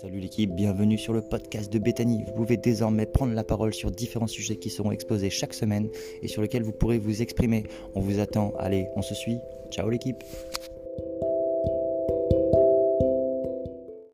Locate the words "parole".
3.44-3.74